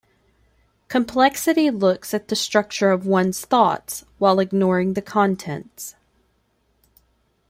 Complexity 0.87 1.69
looks 1.69 2.11
at 2.11 2.27
the 2.29 2.35
structure 2.35 2.89
of 2.89 3.05
one's 3.05 3.45
thoughts, 3.45 4.03
while 4.17 4.39
ignoring 4.39 4.95
the 4.95 5.01
contents. 5.03 5.93